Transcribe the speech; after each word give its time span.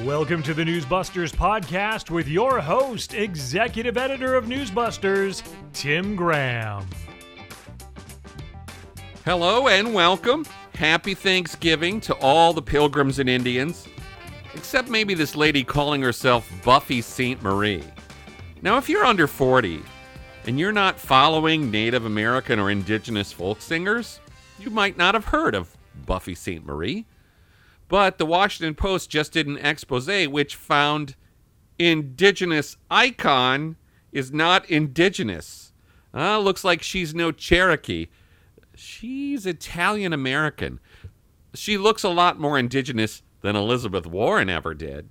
Welcome 0.00 0.42
to 0.44 0.54
the 0.54 0.64
Newsbusters 0.64 1.32
podcast 1.32 2.10
with 2.10 2.26
your 2.26 2.60
host, 2.60 3.12
executive 3.12 3.98
editor 3.98 4.34
of 4.34 4.46
Newsbusters, 4.46 5.42
Tim 5.74 6.16
Graham. 6.16 6.88
Hello 9.26 9.68
and 9.68 9.92
welcome. 9.92 10.46
Happy 10.74 11.12
Thanksgiving 11.14 12.00
to 12.00 12.14
all 12.16 12.54
the 12.54 12.62
pilgrims 12.62 13.18
and 13.18 13.28
Indians, 13.28 13.86
except 14.54 14.88
maybe 14.88 15.12
this 15.12 15.36
lady 15.36 15.62
calling 15.62 16.00
herself 16.00 16.50
Buffy 16.64 17.02
Sainte-Marie. 17.02 17.84
Now, 18.62 18.78
if 18.78 18.88
you're 18.88 19.04
under 19.04 19.26
40 19.26 19.82
and 20.46 20.58
you're 20.58 20.72
not 20.72 20.98
following 20.98 21.70
Native 21.70 22.06
American 22.06 22.58
or 22.58 22.70
indigenous 22.70 23.30
folk 23.30 23.60
singers, 23.60 24.20
you 24.58 24.70
might 24.70 24.96
not 24.96 25.14
have 25.14 25.26
heard 25.26 25.54
of 25.54 25.76
Buffy 26.06 26.34
Sainte-Marie. 26.34 27.04
But 27.92 28.16
the 28.16 28.24
Washington 28.24 28.74
Post 28.74 29.10
just 29.10 29.32
did 29.32 29.46
an 29.46 29.58
expose 29.58 30.08
which 30.26 30.56
found 30.56 31.14
indigenous 31.78 32.78
icon 32.90 33.76
is 34.12 34.32
not 34.32 34.64
indigenous. 34.70 35.74
Uh, 36.14 36.38
looks 36.38 36.64
like 36.64 36.82
she's 36.82 37.14
no 37.14 37.32
Cherokee. 37.32 38.06
She's 38.74 39.44
Italian 39.44 40.14
American. 40.14 40.80
She 41.52 41.76
looks 41.76 42.02
a 42.02 42.08
lot 42.08 42.40
more 42.40 42.58
indigenous 42.58 43.22
than 43.42 43.56
Elizabeth 43.56 44.06
Warren 44.06 44.48
ever 44.48 44.72
did. 44.72 45.10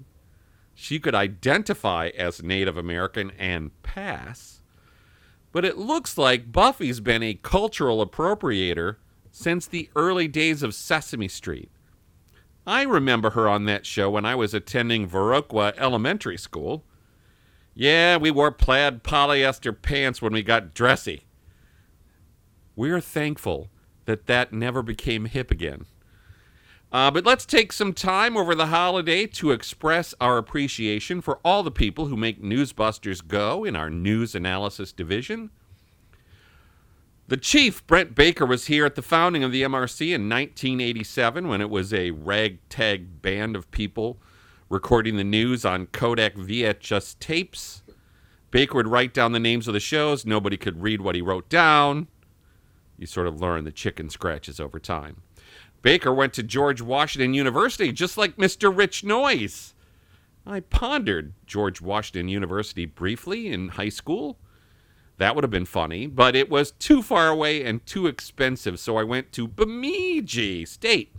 She 0.73 0.97
could 0.99 1.13
identify 1.13 2.07
as 2.17 2.41
Native 2.41 2.77
American 2.77 3.31
and 3.37 3.79
pass. 3.83 4.63
But 5.51 5.65
it 5.65 5.77
looks 5.77 6.17
like 6.17 6.51
Buffy's 6.51 6.99
been 6.99 7.21
a 7.21 7.35
cultural 7.35 8.03
appropriator 8.03 8.95
since 9.29 9.67
the 9.67 9.91
early 9.95 10.27
days 10.27 10.63
of 10.63 10.73
Sesame 10.73 11.27
Street. 11.27 11.69
I 12.71 12.83
remember 12.83 13.31
her 13.31 13.49
on 13.49 13.65
that 13.65 13.85
show 13.85 14.09
when 14.11 14.23
I 14.23 14.33
was 14.33 14.53
attending 14.53 15.05
Viroqua 15.05 15.73
Elementary 15.77 16.37
School. 16.37 16.85
Yeah, 17.75 18.15
we 18.15 18.31
wore 18.31 18.49
plaid 18.49 19.03
polyester 19.03 19.73
pants 19.79 20.21
when 20.21 20.31
we 20.31 20.41
got 20.41 20.73
dressy. 20.73 21.25
We're 22.77 23.01
thankful 23.01 23.67
that 24.05 24.25
that 24.27 24.53
never 24.53 24.81
became 24.81 25.25
hip 25.25 25.51
again. 25.51 25.85
Uh, 26.93 27.11
but 27.11 27.25
let's 27.25 27.45
take 27.45 27.73
some 27.73 27.91
time 27.91 28.37
over 28.37 28.55
the 28.55 28.67
holiday 28.67 29.25
to 29.25 29.51
express 29.51 30.15
our 30.21 30.37
appreciation 30.37 31.19
for 31.19 31.41
all 31.43 31.63
the 31.63 31.71
people 31.71 32.05
who 32.05 32.15
make 32.15 32.41
Newsbusters 32.41 33.27
go 33.27 33.65
in 33.65 33.75
our 33.75 33.89
news 33.89 34.33
analysis 34.33 34.93
division. 34.93 35.49
The 37.31 37.37
chief, 37.37 37.87
Brent 37.87 38.13
Baker, 38.13 38.45
was 38.45 38.65
here 38.65 38.85
at 38.85 38.95
the 38.95 39.01
founding 39.01 39.41
of 39.41 39.53
the 39.53 39.61
MRC 39.61 40.07
in 40.07 40.27
1987 40.27 41.47
when 41.47 41.61
it 41.61 41.69
was 41.69 41.93
a 41.93 42.11
ragtag 42.11 43.21
band 43.21 43.55
of 43.55 43.71
people 43.71 44.17
recording 44.67 45.15
the 45.15 45.23
news 45.23 45.63
on 45.63 45.85
Kodak 45.85 46.35
VHS 46.35 47.17
tapes. 47.19 47.83
Baker 48.49 48.75
would 48.75 48.89
write 48.89 49.13
down 49.13 49.31
the 49.31 49.39
names 49.39 49.69
of 49.69 49.73
the 49.73 49.79
shows. 49.79 50.25
Nobody 50.25 50.57
could 50.57 50.81
read 50.81 50.99
what 50.99 51.15
he 51.15 51.21
wrote 51.21 51.47
down. 51.47 52.09
You 52.97 53.07
sort 53.07 53.27
of 53.27 53.39
learn 53.39 53.63
the 53.63 53.71
chicken 53.71 54.09
scratches 54.09 54.59
over 54.59 54.77
time. 54.77 55.21
Baker 55.81 56.13
went 56.13 56.33
to 56.33 56.43
George 56.43 56.81
Washington 56.81 57.33
University 57.33 57.93
just 57.93 58.17
like 58.17 58.35
Mr. 58.35 58.75
Rich 58.75 59.05
Noyes. 59.05 59.73
I 60.45 60.59
pondered 60.59 61.31
George 61.45 61.79
Washington 61.79 62.27
University 62.27 62.85
briefly 62.85 63.47
in 63.47 63.69
high 63.69 63.87
school. 63.87 64.37
That 65.21 65.35
would 65.35 65.43
have 65.43 65.51
been 65.51 65.67
funny, 65.67 66.07
but 66.07 66.35
it 66.35 66.49
was 66.49 66.71
too 66.71 67.03
far 67.03 67.27
away 67.27 67.63
and 67.63 67.85
too 67.85 68.07
expensive, 68.07 68.79
so 68.79 68.97
I 68.97 69.03
went 69.03 69.31
to 69.33 69.47
Bemidji 69.47 70.65
State. 70.65 71.13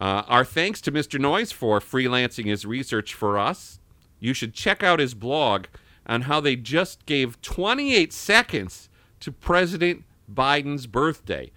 Uh, 0.00 0.24
our 0.26 0.44
thanks 0.44 0.80
to 0.80 0.90
Mr. 0.90 1.16
Noyes 1.20 1.52
for 1.52 1.78
freelancing 1.78 2.46
his 2.46 2.66
research 2.66 3.14
for 3.14 3.38
us. 3.38 3.78
You 4.18 4.34
should 4.34 4.54
check 4.54 4.82
out 4.82 4.98
his 4.98 5.14
blog 5.14 5.66
on 6.04 6.22
how 6.22 6.40
they 6.40 6.56
just 6.56 7.06
gave 7.06 7.40
28 7.42 8.12
seconds 8.12 8.88
to 9.20 9.30
President 9.30 10.02
Biden's 10.28 10.88
birthday. 10.88 11.52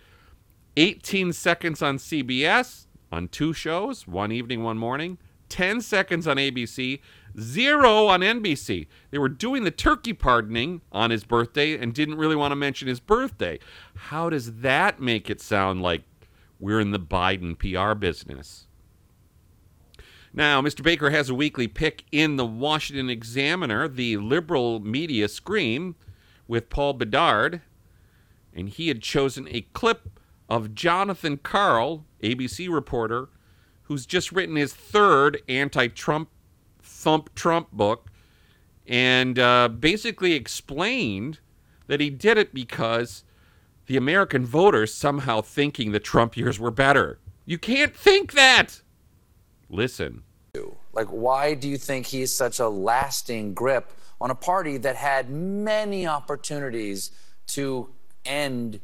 18 0.78 1.34
seconds 1.34 1.82
on 1.82 1.98
CBS 1.98 2.86
on 3.12 3.28
two 3.28 3.54
shows, 3.54 4.08
one 4.08 4.32
evening, 4.32 4.62
one 4.62 4.78
morning. 4.78 5.18
10 5.50 5.82
seconds 5.82 6.28
on 6.28 6.38
ABC, 6.38 7.00
zero 7.40 8.08
on 8.08 8.22
NBC. 8.22 8.88
They 9.12 9.18
were 9.18 9.30
doing 9.30 9.64
the 9.64 9.72
turkey 9.72 10.14
pardoning 10.14 10.82
on 10.92 11.12
his 11.12 11.24
birthday 11.24 11.78
and 11.78 11.94
didn't 11.94 12.18
really 12.18 12.36
want 12.36 12.52
to 12.52 12.56
mention 12.56 12.88
his 12.88 13.00
birthday. 13.00 13.60
How 13.96 14.30
does 14.30 14.58
that 14.62 15.00
make 15.00 15.30
it 15.30 15.42
sound 15.42 15.82
like 15.82 16.04
we're 16.60 16.80
in 16.80 16.92
the 16.92 17.00
Biden 17.00 17.58
PR 17.58 17.96
business? 17.96 18.68
Now, 20.34 20.62
Mr. 20.62 20.84
Baker 20.84 21.10
has 21.10 21.30
a 21.30 21.36
weekly 21.36 21.68
pick 21.68 22.06
in 22.12 22.36
the 22.36 22.46
Washington 22.46 23.10
Examiner, 23.10 23.88
the 23.88 24.18
liberal 24.18 24.80
media 24.80 25.28
scream, 25.28 25.96
with 26.48 26.70
Paul 26.70 26.94
Bedard, 26.94 27.62
and 28.54 28.70
he 28.70 28.88
had 28.88 29.02
chosen 29.02 29.48
a 29.50 29.62
clip 29.74 30.10
of 30.48 30.74
Jonathan 30.76 31.38
Karl, 31.38 32.06
ABC 32.22 32.72
reporter, 32.72 33.30
who's 33.84 34.06
just 34.06 34.32
written 34.32 34.56
his 34.56 34.74
third 34.74 35.42
anti 35.48 35.88
Trump 35.88 36.30
thump 36.90 37.34
Trump 37.36 37.72
book 37.72 38.10
and 38.88 39.38
uh, 39.38 39.68
basically 39.68 40.34
explained 40.34 41.40
that 41.88 42.00
he 42.00 42.10
did 42.10 42.38
it 42.38 42.54
because 42.54 43.24
the 43.86 43.98
American 43.98 44.46
voters 44.46 44.94
somehow 44.94 45.42
thinking 45.42 45.92
the 45.92 46.00
Trump 46.00 46.36
years 46.36 46.60
were 46.60 46.72
better. 46.72 47.20
You 47.46 47.58
can't 47.58 47.96
think 47.96 48.34
that. 48.34 48.82
Listen. 49.70 50.24
Like, 50.94 51.08
why 51.08 51.54
do 51.54 51.70
you 51.70 51.78
think 51.78 52.08
he's 52.08 52.34
such 52.34 52.60
a 52.60 52.68
lasting 52.68 53.54
grip 53.54 53.92
on 54.20 54.32
a 54.32 54.36
party 54.36 54.78
that 54.78 54.96
had 54.96 55.30
many 55.30 56.06
opportunities 56.06 57.12
to 57.48 57.90
end 58.26 58.82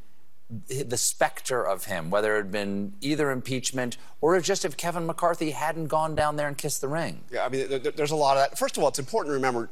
the 0.67 0.97
specter 0.97 1.65
of 1.65 1.85
him, 1.85 2.09
whether 2.11 2.35
it 2.35 2.37
had 2.37 2.51
been 2.51 2.93
either 3.01 3.31
impeachment 3.31 3.97
or 4.21 4.39
just 4.41 4.63
if 4.63 4.77
Kevin 4.77 5.05
McCarthy 5.05 5.51
hadn't 5.51 5.87
gone 5.87 6.13
down 6.13 6.35
there 6.35 6.47
and 6.47 6.57
kissed 6.57 6.81
the 6.81 6.87
ring. 6.87 7.23
Yeah, 7.31 7.45
I 7.45 7.49
mean, 7.49 7.67
there's 7.95 8.11
a 8.11 8.15
lot 8.15 8.37
of 8.37 8.49
that. 8.49 8.57
First 8.57 8.77
of 8.77 8.83
all, 8.83 8.89
it's 8.89 8.99
important 8.99 9.31
to 9.31 9.35
remember 9.35 9.69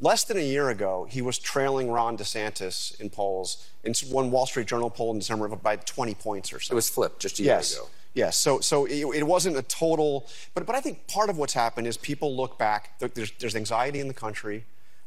less 0.00 0.24
than 0.24 0.36
a 0.36 0.44
year 0.44 0.70
ago, 0.70 1.06
he 1.10 1.22
was 1.22 1.38
trailing 1.38 1.90
Ron 1.90 2.16
DeSantis 2.16 2.98
in 3.00 3.10
polls 3.10 3.68
in 3.84 3.94
one 4.10 4.30
Wall 4.30 4.46
Street 4.46 4.66
Journal 4.66 4.90
poll 4.90 5.12
in 5.12 5.18
December 5.18 5.46
of 5.46 5.62
by 5.62 5.76
20 5.76 6.14
points 6.14 6.52
or 6.52 6.60
so. 6.60 6.72
It 6.72 6.74
was 6.74 6.88
flipped 6.88 7.20
just 7.20 7.38
a 7.40 7.42
yes. 7.42 7.72
year 7.72 7.82
ago. 7.82 7.90
Yes, 8.14 8.36
so 8.36 8.60
so 8.60 8.84
it, 8.84 9.04
it, 9.16 9.26
wasn't 9.26 9.56
a 9.56 9.62
total, 9.62 10.28
but 10.54 10.64
but 10.66 10.76
I 10.76 10.80
think 10.80 11.08
part 11.08 11.30
of 11.30 11.36
what's 11.36 11.52
happened 11.52 11.88
is 11.88 11.96
people 11.96 12.36
look 12.36 12.56
back. 12.58 12.96
There's 13.00 13.32
there's 13.40 13.56
anxiety 13.56 13.98
in 13.98 14.06
the 14.06 14.14
country. 14.14 14.64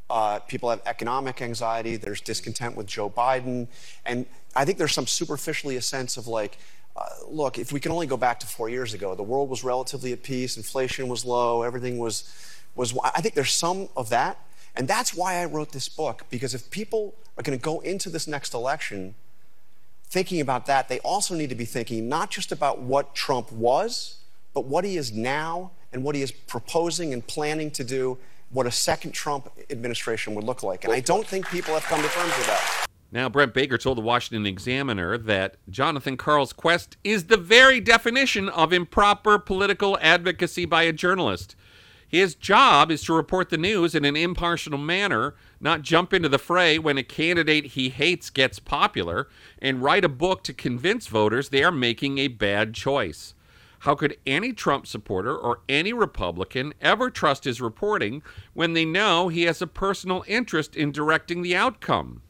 Uh, 0.10 0.40
people 0.40 0.70
have 0.70 0.82
economic 0.86 1.42
anxiety. 1.42 1.98
There's 1.98 2.22
discontent 2.22 2.76
with 2.76 2.88
Joe 2.88 3.10
Biden, 3.10 3.68
and 4.06 4.26
I 4.56 4.64
think 4.66 4.78
there's 4.78 4.94
some 4.94 5.08
superficially 5.08 5.76
a 5.76 5.82
sense 5.82 6.18
of 6.18 6.28
like, 6.28 6.58
uh, 6.96 7.06
look, 7.28 7.58
if 7.58 7.72
we 7.72 7.80
can 7.80 7.92
only 7.92 8.08
go 8.08 8.18
back 8.18 8.40
to 8.40 8.48
four 8.48 8.70
years 8.70 8.94
ago, 8.94 9.16
the 9.16 9.24
world 9.24 9.50
was 9.50 9.64
relatively 9.64 10.14
at 10.14 10.24
peace, 10.24 10.58
inflation 10.58 11.08
was 11.08 11.26
low, 11.26 11.62
everything 11.64 11.98
was 11.98 12.34
was. 12.76 12.98
I 13.04 13.22
think 13.22 13.36
there's 13.36 13.54
some 13.54 13.90
of 13.98 14.10
that, 14.10 14.40
and 14.76 14.88
that's 14.88 15.14
why 15.14 15.36
I 15.36 15.46
wrote 15.46 15.72
this 15.72 15.90
book 15.90 16.26
because 16.30 16.54
if 16.54 16.72
people 16.72 17.14
are 17.38 17.44
going 17.44 17.58
to 17.58 17.64
go 17.64 17.80
into 17.82 18.10
this 18.10 18.28
next 18.28 18.54
election 18.54 19.16
thinking 20.10 20.40
about 20.40 20.66
that, 20.68 20.88
they 20.88 21.00
also 21.00 21.36
need 21.36 21.50
to 21.50 21.56
be 21.56 21.66
thinking 21.66 22.08
not 22.08 22.32
just 22.32 22.52
about 22.52 22.80
what 22.80 23.14
Trump 23.14 23.52
was, 23.52 24.20
but 24.54 24.66
what 24.66 24.86
he 24.86 24.98
is 24.98 25.12
now 25.12 25.72
and 25.92 26.04
what 26.04 26.16
he 26.16 26.22
is 26.22 26.32
proposing 26.32 27.14
and 27.14 27.26
planning 27.28 27.70
to 27.72 27.84
do, 27.84 28.18
what 28.50 28.66
a 28.66 28.72
second 28.72 29.12
Trump 29.12 29.50
administration 29.70 30.36
would 30.36 30.44
look 30.44 30.64
like. 30.64 30.84
And 30.84 30.94
I 30.94 31.00
don't 31.00 31.28
think 31.28 31.48
people 31.48 31.74
have 31.74 31.84
come 31.84 32.02
to 32.02 32.08
terms 32.08 32.38
with 32.38 32.48
that. 32.48 32.88
Now, 33.12 33.30
Brent 33.30 33.54
Baker 33.54 33.78
told 33.78 33.98
the 33.98 34.02
Washington 34.02 34.46
Examiner 34.46 35.18
that 35.18 35.56
Jonathan 35.70 36.18
Karl's 36.18 36.52
quest 36.52 36.98
is 37.04 37.26
the 37.26 37.38
very 37.38 37.80
definition 37.80 38.50
of 38.50 38.74
improper 38.74 39.40
political 39.40 39.98
advocacy 40.02 40.66
by 40.66 40.84
a 40.84 40.92
journalist. 40.92 41.56
His 42.06 42.36
job 42.36 42.90
is 42.90 43.04
to 43.04 43.14
report 43.14 43.50
the 43.50 43.58
news 43.58 43.94
in 43.94 44.06
an 44.06 44.16
impartial 44.16 44.78
manner, 44.78 45.36
not 45.60 45.82
jump 45.82 46.14
into 46.14 46.30
the 46.30 46.38
fray 46.38 46.80
when 46.80 46.98
a 46.98 47.04
candidate 47.04 47.68
he 47.68 47.90
hates 47.90 48.30
gets 48.30 48.60
popular, 48.60 49.28
and 49.62 49.82
write 49.82 50.06
a 50.06 50.10
book 50.10 50.44
to 50.44 50.54
convince 50.54 51.08
voters 51.08 51.50
they 51.50 51.64
are 51.64 51.72
making 51.72 52.18
a 52.18 52.30
bad 52.30 52.74
choice. 52.74 53.34
How 53.80 53.96
could 53.96 54.18
any 54.26 54.54
Trump 54.54 54.88
supporter 54.88 55.36
or 55.36 55.62
any 55.70 55.94
Republican 55.94 56.74
ever 56.82 57.10
trust 57.10 57.44
his 57.44 57.62
reporting 57.62 58.24
when 58.54 58.74
they 58.74 58.86
know 58.86 59.28
he 59.28 59.44
has 59.44 59.62
a 59.62 59.68
personal 59.68 60.24
interest 60.28 60.76
in 60.76 60.92
directing 60.92 61.42
the 61.42 61.56
outcome? 61.56 62.22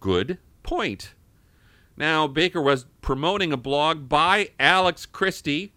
Good 0.00 0.38
point. 0.62 1.14
Now, 1.96 2.26
Baker 2.26 2.60
was 2.60 2.86
promoting 3.02 3.52
a 3.52 3.56
blog 3.56 4.08
by 4.08 4.50
Alex 4.58 5.06
Christy 5.06 5.74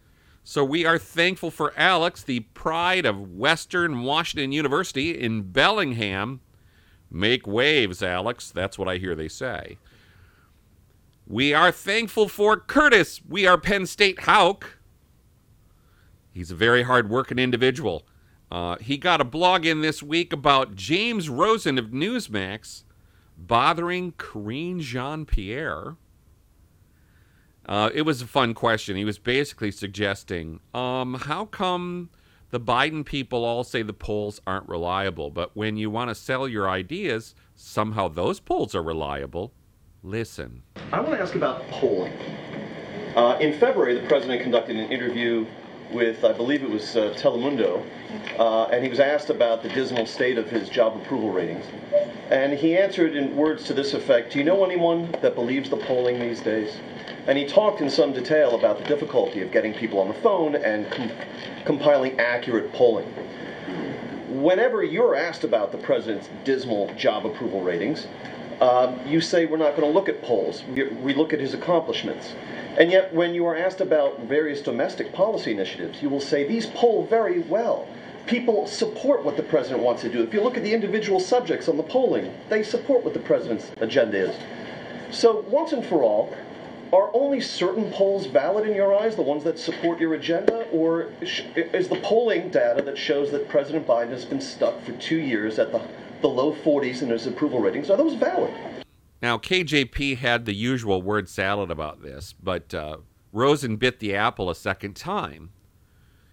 so 0.50 0.64
we 0.64 0.86
are 0.86 0.98
thankful 0.98 1.52
for 1.52 1.74
Alex, 1.76 2.24
the 2.24 2.40
pride 2.40 3.06
of 3.06 3.34
Western 3.34 4.04
Washington 4.04 4.54
University 4.54 5.12
in 5.12 5.42
Bellingham. 5.42 6.40
Make 7.12 7.46
waves, 7.46 8.02
Alex. 8.02 8.50
That's 8.50 8.80
what 8.80 8.88
I 8.88 8.96
hear 8.96 9.14
they 9.14 9.28
say. 9.28 9.78
We 11.30 11.54
are 11.54 11.74
thankful 11.74 12.30
for 12.30 12.56
Curtis. 12.56 13.20
We 13.28 13.46
are 13.46 13.58
Penn 13.58 13.86
State 13.86 14.22
Houck. 14.22 14.78
He's 16.32 16.52
a 16.52 16.56
very 16.56 16.84
hard 16.84 17.10
working 17.10 17.38
individual. 17.38 18.08
Uh, 18.50 18.78
he 18.78 18.98
got 18.98 19.20
a 19.20 19.26
blog 19.26 19.66
in 19.66 19.82
this 19.82 20.02
week 20.02 20.32
about 20.32 20.76
James 20.76 21.28
Rosen 21.28 21.78
of 21.78 21.88
Newsmax 21.88 22.84
bothering 23.38 24.14
Karine 24.14 24.80
Jean 24.80 25.26
Pierre. 25.26 25.98
Uh, 27.66 27.90
it 27.94 28.04
was 28.04 28.22
a 28.22 28.28
fun 28.28 28.54
question. 28.54 28.96
He 28.96 29.04
was 29.04 29.20
basically 29.20 29.72
suggesting 29.72 30.62
um, 30.74 31.16
how 31.16 31.44
come 31.44 32.10
the 32.52 32.60
Biden 32.60 33.06
people 33.06 33.44
all 33.44 33.66
say 33.66 33.82
the 33.82 33.92
polls 33.92 34.40
aren't 34.48 34.70
reliable, 34.70 35.30
but 35.30 35.58
when 35.58 35.76
you 35.76 35.90
want 35.90 36.10
to 36.10 36.16
sell 36.16 36.48
your 36.48 36.70
ideas, 36.70 37.36
somehow 37.54 38.08
those 38.08 38.40
polls 38.40 38.74
are 38.74 38.82
reliable? 38.82 39.52
Listen. 40.04 40.62
I 40.92 41.00
want 41.00 41.14
to 41.14 41.22
ask 41.22 41.36
about 41.36 41.68
polling. 41.70 42.14
Uh, 43.16 43.38
in 43.42 43.58
February, 43.60 44.00
the 44.00 44.08
president 44.08 44.42
conducted 44.42 44.76
an 44.76 44.92
interview 44.92 45.46
with, 45.92 46.24
I 46.24 46.34
believe 46.34 46.64
it 46.64 46.70
was 46.70 46.96
uh, 46.96 47.14
Telemundo, 47.18 47.84
uh, 48.38 48.66
and 48.66 48.84
he 48.84 48.90
was 48.90 49.00
asked 49.00 49.30
about 49.30 49.64
the 49.64 49.70
dismal 49.70 50.06
state 50.06 50.38
of 50.38 50.50
his 50.50 50.70
job 50.70 50.96
approval 51.02 51.32
ratings. 51.32 51.66
And 52.30 52.54
he 52.54 52.78
answered 52.78 53.16
in 53.16 53.36
words 53.36 53.64
to 53.66 53.74
this 53.74 53.94
effect 53.94 54.34
Do 54.34 54.40
you 54.40 54.46
know 54.46 54.64
anyone 54.66 55.12
that 55.22 55.34
believes 55.34 55.70
the 55.70 55.78
polling 55.78 56.20
these 56.20 56.42
days? 56.42 56.78
And 57.26 57.38
he 57.38 57.46
talked 57.46 57.82
in 57.82 57.90
some 57.90 58.14
detail 58.14 58.56
about 58.56 58.78
the 58.78 58.84
difficulty 58.86 59.42
of 59.42 59.52
getting 59.52 59.74
people 59.74 60.00
on 60.00 60.08
the 60.08 60.14
phone 60.16 60.56
and 60.56 60.90
com- 60.92 61.12
compiling 61.66 62.20
accurate 62.20 62.72
polling. 62.74 63.12
Whenever 64.38 64.84
you're 64.84 65.16
asked 65.16 65.44
about 65.44 65.72
the 65.72 65.80
president's 65.80 66.30
dismal 66.44 66.94
job 66.94 67.26
approval 67.26 67.62
ratings, 67.62 68.06
uh, 68.62 68.96
you 69.04 69.20
say 69.20 69.48
we're 69.48 69.58
not 69.58 69.76
going 69.76 69.82
to 69.82 69.94
look 69.94 70.08
at 70.08 70.22
polls. 70.22 70.64
We, 70.76 70.84
we 70.90 71.16
look 71.16 71.34
at 71.34 71.40
his 71.40 71.56
accomplishments. 71.56 72.34
And 72.78 72.92
yet, 72.92 73.12
when 73.12 73.34
you 73.34 73.48
are 73.48 73.56
asked 73.56 73.82
about 73.82 74.20
various 74.22 74.62
domestic 74.62 75.12
policy 75.12 75.52
initiatives, 75.52 76.04
you 76.04 76.10
will 76.10 76.22
say 76.22 76.48
these 76.48 76.68
poll 76.68 77.08
very 77.08 77.40
well. 77.40 77.88
People 78.28 78.68
support 78.68 79.24
what 79.24 79.38
the 79.38 79.44
president 79.44 79.82
wants 79.82 80.04
to 80.04 80.10
do. 80.10 80.22
If 80.22 80.32
you 80.36 80.42
look 80.42 80.56
at 80.56 80.64
the 80.64 80.74
individual 80.74 81.20
subjects 81.20 81.68
on 81.68 81.78
the 81.78 81.84
polling, 81.84 82.32
they 82.50 82.62
support 82.62 83.04
what 83.04 83.16
the 83.16 83.20
president's 83.20 83.72
agenda 83.78 84.30
is. 84.30 84.36
So, 85.10 85.40
once 85.50 85.72
and 85.72 85.84
for 85.84 86.04
all, 86.04 86.36
are 86.94 87.10
only 87.14 87.42
certain 87.42 87.92
polls 87.92 88.28
valid 88.28 88.68
in 88.68 88.76
your 88.76 88.98
eyes, 88.98 89.16
the 89.16 89.22
ones 89.22 89.44
that 89.44 89.60
support 89.60 90.00
your 90.00 90.14
agenda? 90.14 90.68
Or 90.72 91.10
is 91.22 91.88
the 91.88 92.00
polling 92.02 92.50
data 92.50 92.82
that 92.82 92.98
shows 92.98 93.32
that 93.32 93.50
President 93.50 93.88
Biden 93.88 94.10
has 94.10 94.26
been 94.26 94.42
stuck 94.42 94.82
for 94.84 94.94
two 94.94 95.18
years 95.18 95.60
at 95.60 95.72
the, 95.72 95.82
the 96.22 96.28
low 96.28 96.54
40s 96.54 97.02
in 97.02 97.10
his 97.10 97.28
approval 97.28 97.60
ratings, 97.60 97.90
are 97.90 97.98
those 97.98 98.16
valid? 98.16 98.54
Now, 99.22 99.38
KJP 99.38 100.18
had 100.18 100.46
the 100.46 100.54
usual 100.54 101.02
word 101.02 101.28
salad 101.28 101.72
about 101.72 102.02
this, 102.02 102.34
but 102.42 102.74
uh, 102.74 102.98
Rosen 103.32 103.78
bit 103.78 104.00
the 104.00 104.16
apple 104.16 104.50
a 104.50 104.56
second 104.56 104.96
time. 104.96 105.52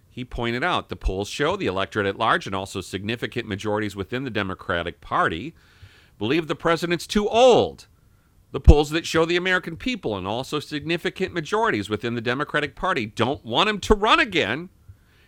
He 0.09 0.23
pointed 0.23 0.63
out 0.63 0.87
the 0.87 0.95
polls 0.95 1.27
show 1.27 1.57
the 1.57 1.65
electorate 1.65 2.05
at 2.05 2.17
large 2.17 2.45
and 2.45 2.55
also 2.55 2.79
significant 2.79 3.47
majorities 3.47 3.95
within 3.95 4.23
the 4.23 4.29
Democratic 4.29 5.01
Party 5.01 5.53
believe 6.17 6.47
the 6.47 6.55
president's 6.55 7.05
too 7.05 7.27
old. 7.27 7.87
The 8.55 8.61
polls 8.61 8.89
that 8.91 9.05
show 9.05 9.25
the 9.25 9.35
American 9.35 9.75
people 9.75 10.15
and 10.15 10.25
also 10.25 10.61
significant 10.61 11.33
majorities 11.33 11.89
within 11.89 12.15
the 12.15 12.21
Democratic 12.21 12.73
Party 12.73 13.05
don't 13.05 13.43
want 13.43 13.67
him 13.67 13.81
to 13.81 13.93
run 13.93 14.17
again. 14.17 14.69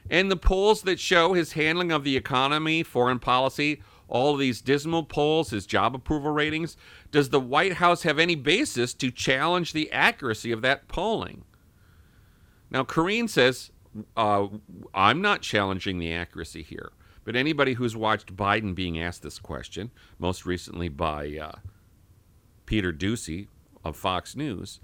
And 0.10 0.32
the 0.32 0.38
polls 0.38 0.84
that 0.84 0.98
show 0.98 1.34
his 1.34 1.52
handling 1.52 1.92
of 1.92 2.06
the 2.06 2.16
economy, 2.16 2.84
foreign 2.84 3.20
policy, 3.20 3.82
all 4.08 4.38
these 4.38 4.62
dismal 4.62 5.04
polls, 5.04 5.50
his 5.50 5.66
job 5.66 5.94
approval 5.94 6.32
ratings, 6.32 6.78
does 7.12 7.28
the 7.28 7.42
White 7.42 7.74
House 7.74 8.04
have 8.04 8.18
any 8.18 8.36
basis 8.36 8.94
to 8.94 9.12
challenge 9.12 9.74
the 9.74 9.92
accuracy 9.92 10.54
of 10.54 10.62
that 10.62 10.88
polling? 10.88 11.44
Now, 12.72 12.86
Karine 12.86 13.28
says, 13.28 13.72
uh, 14.16 14.48
I'm 14.94 15.22
not 15.22 15.42
challenging 15.42 16.00
the 16.00 16.14
accuracy 16.14 16.64
here. 16.64 16.94
But 17.26 17.36
anybody 17.36 17.74
who's 17.74 17.94
watched 17.94 18.38
Biden 18.38 18.74
being 18.74 19.02
asked 19.02 19.22
this 19.22 19.38
question, 19.38 19.92
most 20.18 20.46
recently 20.46 20.88
by 20.88 21.38
uh, 21.38 21.58
Peter 22.68 22.94
Doocy 22.94 23.48
of 23.84 23.96
Fox 23.96 24.36
News, 24.36 24.80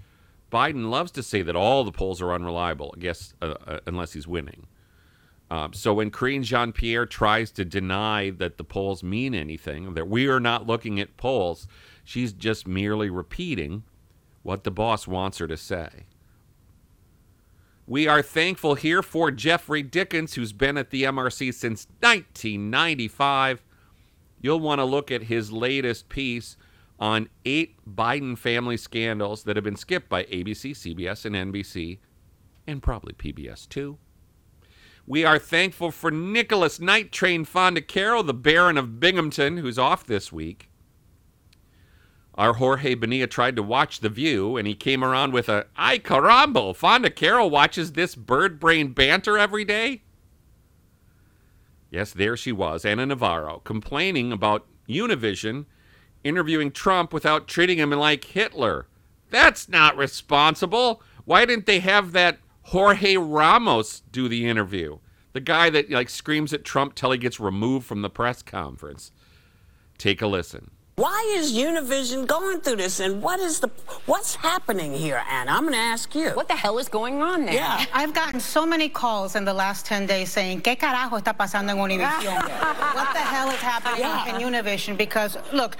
Biden 0.50 0.90
loves 0.90 1.12
to 1.12 1.22
say 1.22 1.42
that 1.42 1.54
all 1.54 1.84
the 1.84 1.92
polls 1.92 2.20
are 2.20 2.32
unreliable, 2.32 2.92
I 2.96 3.00
guess, 3.00 3.34
uh, 3.40 3.54
uh 3.66 3.80
unless 3.86 4.14
he's 4.14 4.26
winning. 4.26 4.66
Um, 5.50 5.72
so 5.72 5.94
when 5.94 6.10
Karine 6.10 6.42
Jean 6.42 6.72
Pierre 6.72 7.06
tries 7.06 7.52
to 7.52 7.64
deny 7.64 8.30
that 8.30 8.56
the 8.56 8.64
polls 8.64 9.04
mean 9.04 9.34
anything, 9.34 9.94
that 9.94 10.08
we 10.08 10.26
are 10.26 10.40
not 10.40 10.66
looking 10.66 10.98
at 10.98 11.16
polls, 11.16 11.68
she's 12.02 12.32
just 12.32 12.66
merely 12.66 13.10
repeating 13.10 13.84
what 14.42 14.64
the 14.64 14.70
boss 14.70 15.06
wants 15.06 15.38
her 15.38 15.46
to 15.46 15.56
say. 15.56 16.06
We 17.86 18.08
are 18.08 18.22
thankful 18.22 18.76
here 18.76 19.02
for 19.02 19.30
Geoffrey 19.30 19.82
Dickens, 19.82 20.34
who's 20.34 20.54
been 20.54 20.78
at 20.78 20.90
the 20.90 21.02
MRC 21.02 21.52
since 21.52 21.86
1995. 22.00 23.62
You'll 24.40 24.60
want 24.60 24.78
to 24.78 24.84
look 24.84 25.10
at 25.10 25.24
his 25.24 25.52
latest 25.52 26.08
piece 26.08 26.56
on 26.98 27.28
eight 27.44 27.76
Biden 27.88 28.38
family 28.38 28.76
scandals 28.76 29.44
that 29.44 29.56
have 29.56 29.64
been 29.64 29.76
skipped 29.76 30.08
by 30.08 30.24
ABC, 30.24 30.72
CBS, 30.72 31.24
and 31.24 31.34
NBC, 31.34 31.98
and 32.66 32.82
probably 32.82 33.12
PBS 33.12 33.68
too. 33.68 33.98
We 35.06 35.24
are 35.24 35.38
thankful 35.38 35.90
for 35.90 36.10
Nicholas 36.10 36.80
Night 36.80 37.12
Train 37.12 37.44
Fondacaro, 37.44 38.26
the 38.26 38.32
Baron 38.32 38.78
of 38.78 38.98
Binghamton, 39.00 39.58
who's 39.58 39.78
off 39.78 40.06
this 40.06 40.32
week. 40.32 40.70
Our 42.36 42.54
Jorge 42.54 42.94
Bonilla 42.94 43.26
tried 43.26 43.54
to 43.56 43.62
watch 43.62 44.00
The 44.00 44.08
View, 44.08 44.56
and 44.56 44.66
he 44.66 44.74
came 44.74 45.04
around 45.04 45.32
with 45.32 45.48
a, 45.48 45.66
ay 45.76 45.98
carambo, 45.98 46.74
Fondacaro 46.76 47.48
watches 47.48 47.92
this 47.92 48.14
bird 48.14 48.58
brain 48.58 48.92
banter 48.92 49.38
every 49.38 49.64
day? 49.64 50.02
Yes, 51.90 52.12
there 52.12 52.36
she 52.36 52.50
was, 52.50 52.84
Ana 52.84 53.06
Navarro, 53.06 53.60
complaining 53.62 54.32
about 54.32 54.66
Univision 54.88 55.66
interviewing 56.24 56.72
Trump 56.72 57.12
without 57.12 57.46
treating 57.46 57.78
him 57.78 57.90
like 57.90 58.24
Hitler. 58.24 58.86
That's 59.30 59.68
not 59.68 59.96
responsible. 59.96 61.02
Why 61.24 61.44
didn't 61.44 61.66
they 61.66 61.80
have 61.80 62.12
that 62.12 62.38
Jorge 62.62 63.16
Ramos 63.16 64.02
do 64.10 64.28
the 64.28 64.46
interview? 64.46 64.98
The 65.32 65.40
guy 65.40 65.70
that 65.70 65.90
like 65.90 66.08
screams 66.08 66.52
at 66.52 66.64
Trump 66.64 66.94
till 66.94 67.10
he 67.10 67.18
gets 67.18 67.40
removed 67.40 67.86
from 67.86 68.02
the 68.02 68.10
press 68.10 68.42
conference. 68.42 69.12
Take 69.98 70.22
a 70.22 70.26
listen. 70.26 70.70
Why 70.96 71.34
is 71.34 71.52
Univision 71.52 72.24
going 72.24 72.60
through 72.60 72.76
this, 72.76 73.00
and 73.00 73.20
what 73.20 73.40
is 73.40 73.58
the 73.58 73.68
what's 74.06 74.36
happening 74.36 74.94
here, 74.94 75.20
Anna? 75.28 75.50
I'm 75.50 75.62
going 75.62 75.72
to 75.72 75.78
ask 75.78 76.14
you. 76.14 76.30
What 76.30 76.46
the 76.46 76.54
hell 76.54 76.78
is 76.78 76.88
going 76.88 77.20
on 77.20 77.46
there? 77.46 77.54
Yeah, 77.54 77.84
I've 77.92 78.14
gotten 78.14 78.38
so 78.38 78.64
many 78.64 78.88
calls 78.88 79.34
in 79.34 79.44
the 79.44 79.52
last 79.52 79.86
10 79.86 80.06
days 80.06 80.30
saying, 80.30 80.60
¿Qué 80.62 80.78
carajo 80.78 81.18
está 81.20 81.36
pasando 81.36 81.70
en 81.70 81.78
Univision? 81.78 82.34
what 82.94 83.12
the 83.12 83.18
hell 83.18 83.50
is 83.50 83.60
happening 83.60 84.02
yeah. 84.02 84.36
in 84.36 84.40
Univision? 84.40 84.96
Because 84.96 85.36
look, 85.52 85.76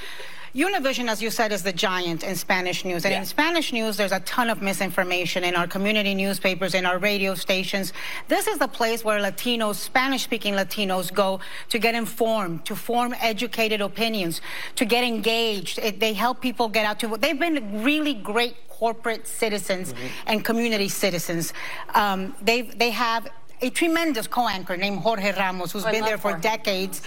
Univision, 0.55 1.09
as 1.09 1.21
you 1.21 1.31
said, 1.31 1.51
is 1.51 1.65
the 1.65 1.73
giant 1.73 2.23
in 2.23 2.37
Spanish 2.37 2.85
news. 2.85 3.05
And 3.05 3.13
yeah. 3.13 3.19
in 3.19 3.27
Spanish 3.27 3.73
news, 3.73 3.97
there's 3.97 4.13
a 4.13 4.21
ton 4.21 4.51
of 4.51 4.63
misinformation 4.63 5.43
in 5.43 5.57
our 5.57 5.67
community 5.67 6.15
newspapers, 6.15 6.75
in 6.75 6.87
our 6.87 6.99
radio 6.99 7.35
stations. 7.35 7.93
This 8.29 8.47
is 8.47 8.59
the 8.59 8.69
place 8.69 9.05
where 9.05 9.19
Latinos, 9.19 9.75
Spanish 9.75 10.23
speaking 10.23 10.55
Latinos, 10.55 11.13
go 11.13 11.41
to 11.71 11.79
get 11.81 11.97
informed, 11.97 12.65
to 12.67 12.77
form 12.77 13.15
educated 13.21 13.81
opinions, 13.81 14.41
to 14.77 14.85
get 14.85 15.03
engaged. 15.03 15.81
It, 15.81 15.99
they 15.99 16.13
help 16.13 16.41
people 16.41 16.69
get 16.69 16.87
out 16.87 17.01
to, 17.01 17.17
they've 17.17 17.39
been 17.39 17.83
really 17.83 18.15
great 18.15 18.69
corporate 18.69 19.27
citizens 19.27 19.93
mm-hmm. 19.93 20.07
and 20.27 20.45
community 20.45 20.89
citizens. 20.89 21.53
Um, 21.95 22.35
they 22.43 22.63
they 22.63 22.91
have 22.91 23.29
a 23.61 23.71
tremendous 23.71 24.27
co-anchor 24.27 24.77
named 24.77 25.01
Jorge 25.01 25.33
Ramos, 25.33 25.73
who's 25.73 25.85
oh, 25.85 25.91
been 25.91 26.05
there 26.05 26.19
for 26.19 26.33
Jorge. 26.33 26.43
decades, 26.43 27.03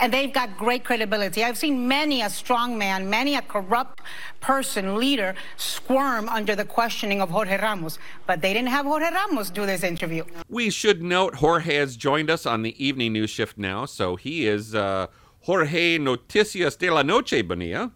and 0.00 0.12
they've 0.12 0.32
got 0.32 0.56
great 0.56 0.84
credibility. 0.84 1.44
I've 1.44 1.58
seen 1.58 1.86
many 1.86 2.22
a 2.22 2.30
strong 2.30 2.78
man, 2.78 3.08
many 3.08 3.36
a 3.36 3.42
corrupt 3.42 4.00
person, 4.40 4.96
leader, 4.96 5.34
squirm 5.56 6.28
under 6.28 6.56
the 6.56 6.64
questioning 6.64 7.20
of 7.20 7.30
Jorge 7.30 7.58
Ramos, 7.58 7.98
but 8.26 8.40
they 8.40 8.52
didn't 8.52 8.68
have 8.68 8.86
Jorge 8.86 9.10
Ramos 9.10 9.50
do 9.50 9.66
this 9.66 9.82
interview. 9.82 10.24
We 10.48 10.70
should 10.70 11.02
note 11.02 11.36
Jorge 11.36 11.76
has 11.76 11.96
joined 11.96 12.30
us 12.30 12.46
on 12.46 12.62
the 12.62 12.84
evening 12.84 13.12
news 13.12 13.30
shift 13.30 13.58
now, 13.58 13.84
so 13.84 14.16
he 14.16 14.46
is 14.46 14.74
uh, 14.74 15.08
Jorge 15.40 15.98
Noticias 15.98 16.78
de 16.78 16.90
la 16.90 17.02
Noche 17.02 17.42
Bonilla. 17.46 17.92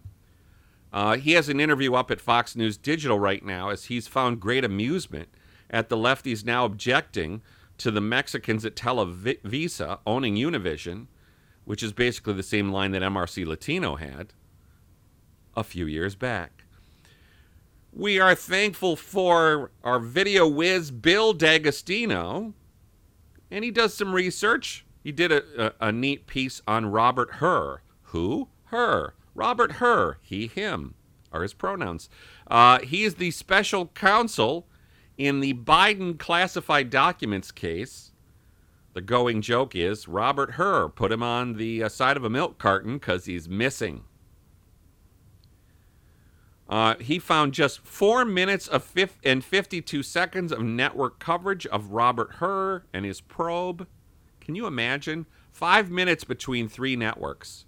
Uh, 0.93 1.17
he 1.17 1.33
has 1.33 1.49
an 1.49 1.59
interview 1.59 1.93
up 1.93 2.09
at 2.09 2.21
Fox 2.21 2.55
News 2.55 2.77
Digital 2.77 3.19
right 3.19 3.43
now 3.43 3.69
as 3.69 3.85
he's 3.85 4.07
found 4.07 4.39
great 4.39 4.63
amusement 4.63 5.27
at 5.69 5.89
the 5.89 5.97
lefties 5.97 6.45
now 6.45 6.63
objecting 6.63 7.41
to 7.77 7.91
the 7.91 8.01
Mexicans 8.01 8.65
at 8.65 8.75
Televisa 8.75 9.99
owning 10.05 10.35
Univision, 10.35 11.07
which 11.65 11.83
is 11.83 11.93
basically 11.93 12.33
the 12.33 12.43
same 12.43 12.71
line 12.71 12.91
that 12.91 13.01
MRC 13.01 13.45
Latino 13.45 13.95
had 13.95 14.33
a 15.55 15.63
few 15.63 15.85
years 15.85 16.15
back. 16.15 16.63
We 17.91 18.19
are 18.19 18.35
thankful 18.35 18.95
for 18.95 19.71
our 19.83 19.99
video 19.99 20.47
whiz, 20.47 20.91
Bill 20.91 21.33
D'Agostino, 21.33 22.53
and 23.49 23.63
he 23.63 23.71
does 23.71 23.93
some 23.93 24.13
research. 24.13 24.85
He 25.01 25.11
did 25.11 25.31
a, 25.31 25.67
a, 25.81 25.87
a 25.87 25.91
neat 25.91 26.27
piece 26.27 26.61
on 26.67 26.87
Robert 26.87 27.35
Hur. 27.35 27.81
Who? 28.03 28.49
Her. 28.65 29.13
Robert 29.33 29.73
Hur. 29.73 30.17
He, 30.21 30.47
him 30.47 30.95
are 31.31 31.41
his 31.41 31.53
pronouns. 31.53 32.09
Uh, 32.47 32.79
he 32.79 33.03
is 33.03 33.15
the 33.15 33.31
special 33.31 33.87
counsel 33.87 34.67
in 35.17 35.39
the 35.39 35.53
Biden 35.53 36.17
classified 36.17 36.89
documents 36.89 37.51
case 37.51 38.11
The 38.93 39.01
going 39.01 39.41
joke 39.41 39.75
is 39.75 40.07
Robert 40.07 40.51
Hur 40.51 40.89
put 40.89 41.11
him 41.11 41.23
on 41.23 41.53
the 41.53 41.83
uh, 41.83 41.89
side 41.89 42.17
of 42.17 42.23
a 42.23 42.29
milk 42.29 42.57
carton 42.57 42.95
because 42.97 43.25
he's 43.25 43.49
missing. 43.49 44.03
Uh, 46.67 46.95
he 46.99 47.19
found 47.19 47.53
just 47.53 47.85
four 47.85 48.25
minutes 48.25 48.67
of 48.67 48.83
fif- 48.83 49.19
and 49.23 49.43
52 49.43 50.01
seconds 50.01 50.51
of 50.51 50.61
network 50.61 51.19
coverage 51.19 51.67
of 51.67 51.91
Robert 51.91 52.35
Hur 52.35 52.83
and 52.93 53.05
his 53.05 53.21
probe. 53.21 53.87
Can 54.41 54.55
you 54.55 54.65
imagine? 54.65 55.27
Five 55.51 55.91
minutes 55.91 56.23
between 56.23 56.67
three 56.67 56.95
networks. 56.95 57.65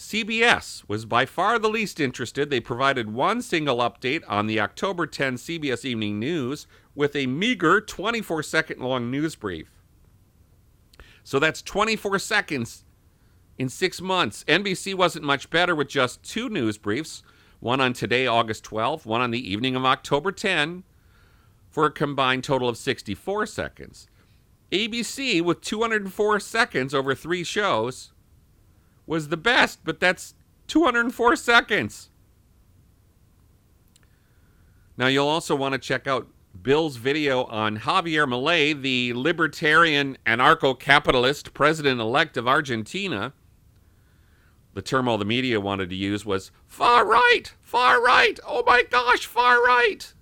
CBS 0.00 0.82
was 0.88 1.04
by 1.04 1.26
far 1.26 1.58
the 1.58 1.68
least 1.68 2.00
interested. 2.00 2.48
They 2.48 2.58
provided 2.58 3.12
one 3.12 3.42
single 3.42 3.80
update 3.80 4.22
on 4.26 4.46
the 4.46 4.58
October 4.58 5.06
10 5.06 5.34
CBS 5.36 5.84
Evening 5.84 6.18
News 6.18 6.66
with 6.94 7.14
a 7.14 7.26
meager 7.26 7.82
24 7.82 8.42
second 8.42 8.80
long 8.80 9.10
news 9.10 9.36
brief. 9.36 9.70
So 11.22 11.38
that's 11.38 11.60
24 11.60 12.18
seconds 12.18 12.86
in 13.58 13.68
six 13.68 14.00
months. 14.00 14.42
NBC 14.44 14.94
wasn't 14.94 15.26
much 15.26 15.50
better 15.50 15.74
with 15.74 15.88
just 15.88 16.22
two 16.22 16.48
news 16.48 16.78
briefs 16.78 17.22
one 17.58 17.82
on 17.82 17.92
today, 17.92 18.26
August 18.26 18.64
12, 18.64 19.04
one 19.04 19.20
on 19.20 19.32
the 19.32 19.52
evening 19.52 19.76
of 19.76 19.84
October 19.84 20.32
10, 20.32 20.82
for 21.68 21.84
a 21.84 21.90
combined 21.90 22.42
total 22.42 22.70
of 22.70 22.78
64 22.78 23.44
seconds. 23.44 24.08
ABC, 24.72 25.42
with 25.42 25.60
204 25.60 26.40
seconds 26.40 26.94
over 26.94 27.14
three 27.14 27.44
shows, 27.44 28.12
was 29.10 29.26
the 29.26 29.36
best, 29.36 29.80
but 29.82 29.98
that's 29.98 30.34
204 30.68 31.34
seconds. 31.34 32.10
Now, 34.96 35.08
you'll 35.08 35.26
also 35.26 35.56
want 35.56 35.72
to 35.72 35.80
check 35.80 36.06
out 36.06 36.28
Bill's 36.62 36.94
video 36.94 37.42
on 37.46 37.78
Javier 37.78 38.24
Milei, 38.24 38.80
the 38.80 39.12
libertarian 39.14 40.16
anarcho 40.24 40.78
capitalist 40.78 41.52
president 41.54 42.00
elect 42.00 42.36
of 42.36 42.46
Argentina. 42.46 43.32
The 44.74 44.82
term 44.82 45.08
all 45.08 45.18
the 45.18 45.24
media 45.24 45.60
wanted 45.60 45.90
to 45.90 45.96
use 45.96 46.24
was 46.24 46.52
far 46.68 47.04
right, 47.04 47.52
far 47.62 48.00
right, 48.00 48.38
oh 48.46 48.62
my 48.64 48.84
gosh, 48.88 49.26
far 49.26 49.60
right. 49.60 50.14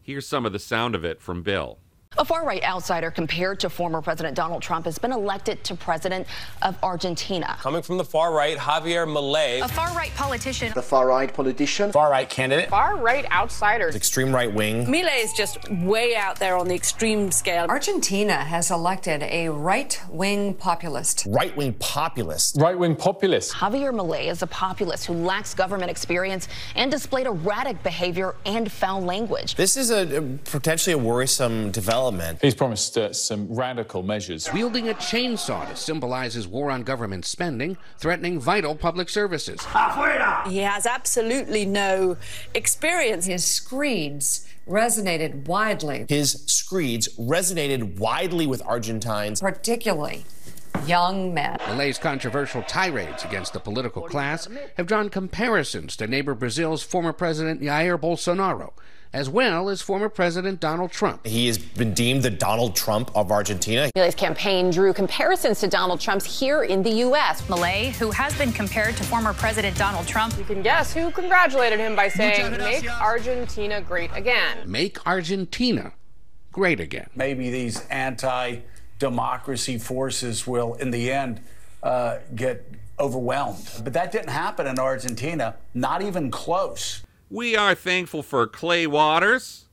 Here's 0.00 0.26
some 0.26 0.46
of 0.46 0.54
the 0.54 0.58
sound 0.58 0.94
of 0.94 1.04
it 1.04 1.20
from 1.20 1.42
Bill. 1.42 1.80
A 2.22 2.24
far 2.24 2.46
right 2.46 2.62
outsider 2.62 3.10
compared 3.10 3.58
to 3.58 3.68
former 3.68 4.00
President 4.00 4.36
Donald 4.36 4.62
Trump 4.62 4.84
has 4.84 4.96
been 4.96 5.10
elected 5.10 5.64
to 5.64 5.74
president 5.74 6.28
of 6.62 6.78
Argentina. 6.80 7.58
Coming 7.60 7.82
from 7.82 7.98
the 7.98 8.04
far 8.04 8.32
right, 8.32 8.56
Javier 8.56 9.08
Milei. 9.08 9.60
A 9.60 9.66
far 9.66 9.92
right 9.96 10.14
politician. 10.14 10.70
The 10.72 10.82
far 10.82 11.08
right 11.08 11.34
politician. 11.34 11.90
Far 11.90 12.12
right 12.12 12.30
candidate. 12.30 12.70
Far 12.70 12.96
right 12.96 13.28
outsider. 13.32 13.88
Extreme 13.88 14.32
right 14.32 14.54
wing. 14.54 14.86
Milei 14.86 15.24
is 15.24 15.32
just 15.32 15.68
way 15.68 16.14
out 16.14 16.38
there 16.38 16.56
on 16.56 16.68
the 16.68 16.76
extreme 16.76 17.32
scale. 17.32 17.66
Argentina 17.68 18.34
has 18.34 18.70
elected 18.70 19.24
a 19.24 19.48
right 19.48 20.00
wing 20.08 20.54
populist. 20.54 21.26
Right 21.28 21.56
wing 21.56 21.72
populist. 21.80 22.56
Right 22.56 22.78
wing 22.78 22.94
populist. 22.94 23.52
Javier 23.52 23.92
Milei 23.92 24.30
is 24.30 24.42
a 24.42 24.46
populist 24.46 25.06
who 25.06 25.14
lacks 25.14 25.54
government 25.54 25.90
experience 25.90 26.46
and 26.76 26.88
displayed 26.88 27.26
erratic 27.26 27.82
behavior 27.82 28.36
and 28.46 28.70
foul 28.70 29.00
language. 29.00 29.56
This 29.56 29.76
is 29.76 29.90
a, 29.90 30.18
a 30.18 30.22
potentially 30.44 30.94
a 30.94 30.98
worrisome 30.98 31.72
development 31.72 32.11
development. 32.12 32.42
He's 32.42 32.54
promised 32.54 32.98
uh, 32.98 33.12
some 33.12 33.52
radical 33.52 34.02
measures. 34.02 34.48
Wielding 34.52 34.88
a 34.88 34.94
chainsaw 34.94 35.68
to 35.68 35.76
symbolize 35.76 36.34
his 36.34 36.46
war 36.46 36.70
on 36.70 36.82
government 36.82 37.24
spending, 37.24 37.76
threatening 37.98 38.40
vital 38.40 38.74
public 38.74 39.08
services. 39.08 39.60
Afuera! 39.60 40.46
He 40.46 40.58
has 40.58 40.86
absolutely 40.86 41.64
no 41.64 42.16
experience. 42.54 43.26
His 43.26 43.44
screeds 43.44 44.46
resonated 44.68 45.46
widely. 45.46 46.06
His 46.08 46.44
screeds 46.46 47.08
resonated 47.18 47.98
widely 47.98 48.46
with 48.46 48.62
Argentines, 48.64 49.40
particularly 49.40 50.24
young 50.86 51.32
men. 51.32 51.58
Milei's 51.68 51.98
controversial 51.98 52.62
tirades 52.62 53.24
against 53.24 53.52
the 53.52 53.60
political 53.60 54.02
class 54.02 54.48
have 54.76 54.86
drawn 54.86 55.08
comparisons 55.08 55.96
to 55.96 56.06
neighbor 56.06 56.34
Brazil's 56.34 56.82
former 56.82 57.12
president 57.12 57.60
Jair 57.60 58.00
Bolsonaro 58.00 58.72
as 59.12 59.28
well 59.28 59.68
as 59.68 59.82
former 59.82 60.08
President 60.08 60.60
Donald 60.60 60.90
Trump. 60.90 61.26
He 61.26 61.46
has 61.46 61.58
been 61.58 61.92
deemed 61.92 62.22
the 62.22 62.30
Donald 62.30 62.74
Trump 62.74 63.10
of 63.14 63.30
Argentina. 63.30 63.90
Milei's 63.94 64.14
campaign 64.14 64.70
drew 64.70 64.92
comparisons 64.92 65.60
to 65.60 65.68
Donald 65.68 66.00
Trump's 66.00 66.40
here 66.40 66.62
in 66.62 66.82
the 66.82 66.90
U.S. 66.90 67.42
Milei, 67.42 67.92
who 67.92 68.10
has 68.10 68.36
been 68.38 68.52
compared 68.52 68.96
to 68.96 69.04
former 69.04 69.34
President 69.34 69.76
Donald 69.76 70.06
Trump. 70.06 70.36
You 70.38 70.44
can 70.44 70.62
guess 70.62 70.94
who 70.94 71.10
congratulated 71.10 71.78
him 71.78 71.94
by 71.94 72.08
saying, 72.08 72.52
Make 72.52 72.90
Argentina 73.00 73.80
great 73.80 74.10
again. 74.14 74.58
Make 74.70 75.06
Argentina 75.06 75.92
great 76.50 76.80
again. 76.80 77.08
Maybe 77.14 77.50
these 77.50 77.86
anti 77.88 78.60
democracy 78.98 79.78
forces 79.78 80.46
will, 80.46 80.74
in 80.74 80.90
the 80.90 81.10
end, 81.10 81.40
uh, 81.82 82.18
get 82.34 82.70
overwhelmed. 82.98 83.68
But 83.82 83.92
that 83.94 84.12
didn't 84.12 84.30
happen 84.30 84.66
in 84.66 84.78
Argentina, 84.78 85.56
not 85.74 86.02
even 86.02 86.30
close. 86.30 87.02
We 87.32 87.56
are 87.56 87.74
thankful 87.74 88.22
for 88.22 88.46
Clay 88.46 88.86
Waters, 88.86 89.64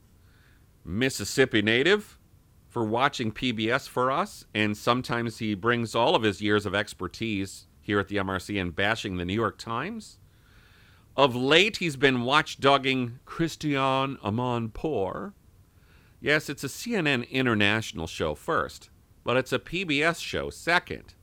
Mississippi 0.85 1.61
native, 1.61 2.17
for 2.69 2.85
watching 2.85 3.33
PBS 3.33 3.85
for 3.85 4.09
us. 4.09 4.45
And 4.55 4.77
sometimes 4.77 5.39
he 5.39 5.55
brings 5.55 5.93
all 5.93 6.15
of 6.15 6.23
his 6.23 6.41
years 6.41 6.65
of 6.65 6.73
expertise 6.73 7.67
here 7.81 7.99
at 7.99 8.07
the 8.07 8.15
MRC 8.15 8.61
and 8.61 8.73
bashing 8.73 9.17
the 9.17 9.25
New 9.25 9.33
York 9.33 9.57
Times. 9.57 10.19
Of 11.17 11.35
late, 11.35 11.75
he's 11.77 11.97
been 11.97 12.19
watchdogging 12.19 13.15
Christiane 13.25 14.15
Amanpour. 14.23 15.33
Yes, 16.21 16.47
it's 16.47 16.63
a 16.63 16.67
CNN 16.67 17.29
international 17.29 18.07
show 18.07 18.35
first, 18.35 18.89
but 19.25 19.35
it's 19.35 19.51
a 19.51 19.59
PBS 19.59 20.23
show 20.23 20.49
second. 20.49 21.13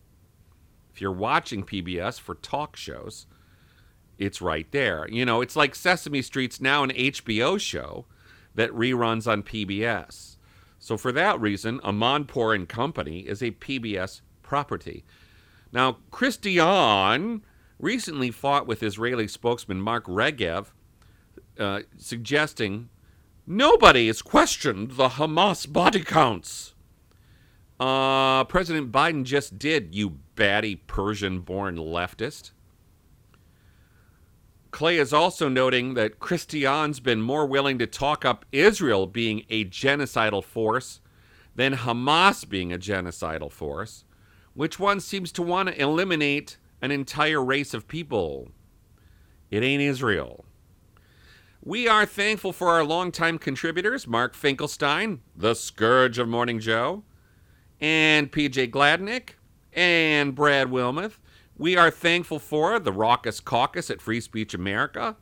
If 0.92 1.00
you're 1.00 1.12
watching 1.12 1.64
PBS 1.64 2.20
for 2.20 2.34
talk 2.34 2.76
shows, 2.76 3.26
it's 4.18 4.40
right 4.40 4.70
there. 4.72 5.06
You 5.10 5.24
know, 5.24 5.40
it's 5.40 5.56
like 5.56 5.74
Sesame 5.74 6.22
Street's 6.22 6.60
now 6.60 6.82
an 6.82 6.90
HBO 6.90 7.60
show 7.60 8.06
that 8.54 8.70
reruns 8.70 9.30
on 9.30 9.42
PBS. 9.42 10.36
So 10.78 10.96
for 10.96 11.12
that 11.12 11.40
reason, 11.40 11.80
Amanpour 11.80 12.54
and 12.54 12.68
Company 12.68 13.20
is 13.20 13.42
a 13.42 13.50
PBS 13.52 14.20
property. 14.42 15.04
Now, 15.72 15.98
Christian 16.10 17.42
recently 17.78 18.30
fought 18.30 18.66
with 18.66 18.82
Israeli 18.82 19.28
spokesman 19.28 19.80
Mark 19.80 20.06
Regev, 20.06 20.68
uh, 21.58 21.80
suggesting 21.98 22.88
nobody 23.46 24.06
has 24.06 24.22
questioned 24.22 24.92
the 24.92 25.10
Hamas 25.10 25.70
body 25.70 26.00
counts. 26.02 26.74
Uh, 27.78 28.44
President 28.44 28.90
Biden 28.90 29.24
just 29.24 29.58
did, 29.58 29.94
you 29.94 30.18
batty 30.34 30.76
Persian 30.76 31.40
born 31.40 31.76
leftist. 31.76 32.52
Clay 34.70 34.98
is 34.98 35.12
also 35.12 35.48
noting 35.48 35.94
that 35.94 36.18
Christian's 36.18 37.00
been 37.00 37.22
more 37.22 37.46
willing 37.46 37.78
to 37.78 37.86
talk 37.86 38.24
up 38.24 38.44
Israel 38.52 39.06
being 39.06 39.44
a 39.48 39.64
genocidal 39.64 40.44
force 40.44 41.00
than 41.54 41.74
Hamas 41.74 42.48
being 42.48 42.72
a 42.72 42.78
genocidal 42.78 43.50
force, 43.50 44.04
which 44.54 44.78
one 44.78 45.00
seems 45.00 45.32
to 45.32 45.42
want 45.42 45.68
to 45.68 45.80
eliminate 45.80 46.58
an 46.82 46.90
entire 46.90 47.42
race 47.42 47.72
of 47.72 47.88
people. 47.88 48.50
It 49.50 49.62
ain't 49.62 49.82
Israel. 49.82 50.44
We 51.64 51.88
are 51.88 52.06
thankful 52.06 52.52
for 52.52 52.68
our 52.68 52.84
longtime 52.84 53.38
contributors, 53.38 54.06
Mark 54.06 54.34
Finkelstein, 54.34 55.20
the 55.34 55.54
scourge 55.54 56.18
of 56.18 56.28
Morning 56.28 56.60
Joe, 56.60 57.02
and 57.80 58.30
PJ 58.30 58.70
Gladnick, 58.70 59.30
and 59.72 60.34
Brad 60.34 60.68
Wilmouth, 60.68 61.18
we 61.58 61.76
are 61.76 61.90
thankful 61.90 62.38
for 62.38 62.78
the 62.78 62.92
raucous 62.92 63.40
caucus 63.40 63.90
at 63.90 64.00
Free 64.00 64.20
Speech 64.20 64.54
America 64.54 65.16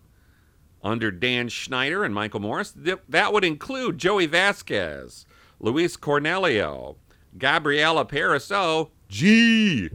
under 0.82 1.10
Dan 1.10 1.48
Schneider 1.48 2.04
and 2.04 2.14
Michael 2.14 2.40
Morris. 2.40 2.74
That 2.76 3.32
would 3.32 3.44
include 3.44 3.98
Joey 3.98 4.28
Vazquez, 4.28 5.24
Luis 5.60 5.96
Cornelio, 5.96 6.96
Gabriela 7.38 8.04
Pariseau, 8.04 8.90
G, 9.08 9.90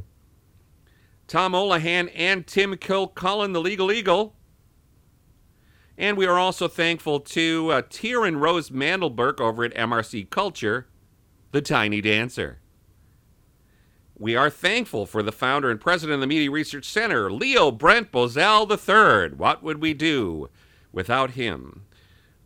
Tom 1.27 1.53
Olohan, 1.53 2.11
and 2.15 2.47
Tim 2.47 2.75
Kilcullen, 2.75 3.53
the 3.53 3.61
Legal 3.61 3.91
Eagle. 3.91 4.35
And 5.97 6.17
we 6.17 6.25
are 6.25 6.39
also 6.39 6.67
thankful 6.67 7.19
to 7.19 7.71
uh, 7.71 7.81
Tierin-Rose 7.83 8.69
Mandelburg 8.69 9.41
over 9.41 9.65
at 9.65 9.75
MRC 9.75 10.29
Culture, 10.29 10.87
the 11.51 11.61
Tiny 11.61 11.99
Dancer. 11.99 12.59
We 14.21 14.35
are 14.35 14.49
thankful 14.49 15.05
for 15.05 15.23
the 15.23 15.31
founder 15.31 15.71
and 15.71 15.79
president 15.79 16.15
of 16.15 16.19
the 16.19 16.27
Media 16.27 16.51
Research 16.51 16.83
Center, 16.83 17.31
Leo 17.31 17.71
Brent 17.71 18.11
Bozell 18.11 18.69
III. 18.69 19.37
What 19.37 19.63
would 19.63 19.81
we 19.81 19.93
do 19.93 20.49
without 20.91 21.31
him? 21.31 21.85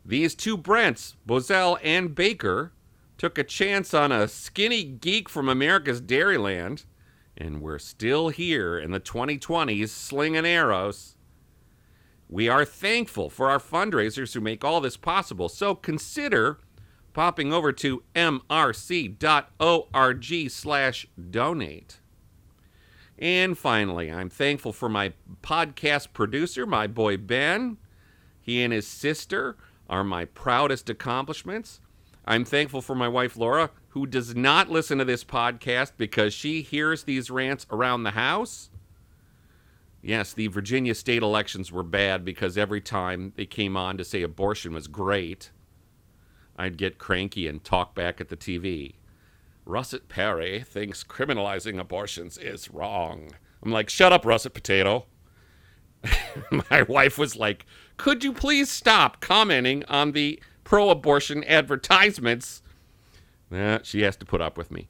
These 0.05 0.35
two 0.35 0.55
Brents, 0.55 1.15
Bozell 1.27 1.79
and 1.81 2.13
Baker, 2.13 2.73
took 3.17 3.39
a 3.39 3.43
chance 3.43 3.91
on 3.91 4.11
a 4.11 4.27
skinny 4.27 4.83
geek 4.83 5.27
from 5.27 5.49
America's 5.49 5.99
Dairyland, 5.99 6.85
and 7.35 7.59
we're 7.59 7.79
still 7.79 8.29
here 8.29 8.77
in 8.77 8.91
the 8.91 8.99
2020s 8.99 9.89
slinging 9.89 10.45
arrows. 10.45 11.15
We 12.29 12.47
are 12.49 12.65
thankful 12.65 13.31
for 13.31 13.49
our 13.49 13.57
fundraisers 13.57 14.35
who 14.35 14.41
make 14.41 14.63
all 14.63 14.79
this 14.79 14.97
possible, 14.97 15.49
so 15.49 15.73
consider 15.73 16.59
popping 17.13 17.53
over 17.53 17.71
to 17.71 18.03
mrc.org 18.15 19.19
slash 20.49 21.07
donate. 21.29 21.99
And 23.19 23.57
finally, 23.57 24.11
I'm 24.11 24.29
thankful 24.29 24.73
for 24.73 24.89
my 24.89 25.13
podcast 25.41 26.13
producer, 26.13 26.65
my 26.65 26.87
boy 26.87 27.17
Ben. 27.17 27.77
He 28.41 28.61
and 28.61 28.73
his 28.73 28.87
sister 28.87 29.55
are 29.89 30.03
my 30.03 30.25
proudest 30.25 30.89
accomplishments. 30.89 31.79
I'm 32.25 32.45
thankful 32.45 32.81
for 32.81 32.95
my 32.95 33.07
wife, 33.07 33.37
Laura, 33.37 33.69
who 33.89 34.07
does 34.07 34.35
not 34.35 34.69
listen 34.69 34.97
to 34.97 35.05
this 35.05 35.23
podcast 35.23 35.93
because 35.97 36.33
she 36.33 36.61
hears 36.61 37.03
these 37.03 37.29
rants 37.29 37.67
around 37.69 38.03
the 38.03 38.11
house. 38.11 38.69
Yes, 40.01 40.33
the 40.33 40.47
Virginia 40.47 40.95
state 40.95 41.21
elections 41.21 41.71
were 41.71 41.83
bad 41.83 42.25
because 42.25 42.57
every 42.57 42.81
time 42.81 43.31
they 43.35 43.45
came 43.45 43.77
on 43.77 43.97
to 43.97 44.03
say 44.03 44.21
abortion 44.21 44.73
was 44.73 44.87
great, 44.87 45.51
I'd 46.57 46.77
get 46.77 46.97
cranky 46.97 47.47
and 47.47 47.63
talk 47.63 47.95
back 47.95 48.21
at 48.21 48.29
the 48.29 48.37
TV. 48.37 48.95
Russet 49.65 50.09
Perry 50.09 50.61
thinks 50.61 51.03
criminalizing 51.03 51.79
abortions 51.79 52.37
is 52.37 52.69
wrong. 52.71 53.31
I'm 53.63 53.71
like, 53.71 53.89
shut 53.89 54.11
up, 54.11 54.25
Russet 54.25 54.53
Potato. 54.53 55.05
My 56.69 56.81
wife 56.83 57.17
was 57.17 57.35
like, 57.35 57.65
could 57.97 58.23
you 58.23 58.33
please 58.33 58.69
stop 58.69 59.21
commenting 59.21 59.83
on 59.85 60.11
the 60.11 60.41
pro 60.63 60.89
abortion 60.89 61.43
advertisements? 61.45 62.61
Eh, 63.51 63.79
she 63.83 64.01
has 64.01 64.15
to 64.17 64.25
put 64.25 64.41
up 64.41 64.57
with 64.57 64.71
me. 64.71 64.87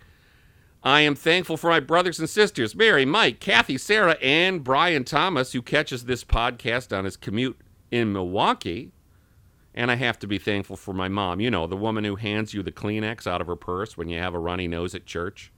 I 0.84 1.02
am 1.02 1.16
thankful 1.16 1.56
for 1.56 1.70
my 1.70 1.80
brothers 1.80 2.20
and 2.20 2.30
sisters, 2.30 2.76
Mary, 2.76 3.06
Mike, 3.06 3.40
Kathy, 3.40 3.78
Sarah, 3.78 4.18
and 4.22 4.64
Brian 4.64 5.06
Thomas, 5.06 5.54
who 5.54 5.62
catches 5.62 6.06
this 6.06 6.26
podcast 6.26 6.98
on 6.98 7.06
his 7.06 7.16
commute 7.16 7.58
in 7.90 8.12
Milwaukee. 8.12 8.92
And 9.76 9.90
I 9.90 9.96
have 9.96 10.20
to 10.20 10.28
be 10.28 10.38
thankful 10.38 10.76
for 10.76 10.94
my 10.94 11.08
mom, 11.08 11.40
you 11.40 11.50
know, 11.50 11.66
the 11.66 11.76
woman 11.76 12.04
who 12.04 12.16
hands 12.16 12.54
you 12.54 12.62
the 12.62 12.72
Kleenex 12.72 13.26
out 13.26 13.42
of 13.42 13.48
her 13.48 13.56
purse 13.56 13.98
when 13.98 14.08
you 14.08 14.20
have 14.20 14.36
a 14.36 14.40
runny 14.40 14.68
nose 14.68 14.94
at 14.94 15.06
church. 15.06 15.52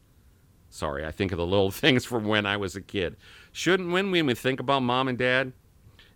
Sorry, 0.69 1.05
I 1.05 1.11
think 1.11 1.31
of 1.31 1.37
the 1.37 1.45
little 1.45 1.71
things 1.71 2.05
from 2.05 2.25
when 2.25 2.45
I 2.45 2.57
was 2.57 2.75
a 2.75 2.81
kid. 2.81 3.17
Shouldn't 3.51 3.91
when 3.91 4.11
we 4.11 4.33
think 4.33 4.59
about 4.59 4.81
mom 4.81 5.07
and 5.07 5.17
dad? 5.17 5.53